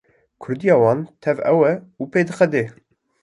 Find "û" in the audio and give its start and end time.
2.01-2.03